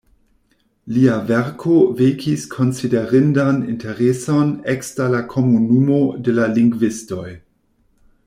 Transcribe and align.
Lia 0.93 1.17
verko 1.31 1.75
vekis 1.99 2.45
konsiderindan 2.55 3.61
intereson 3.75 4.49
ekster 4.75 5.13
la 5.17 5.21
komunumo 5.35 6.01
de 6.29 6.37
la 6.41 6.47
lingvistoj. 6.57 7.29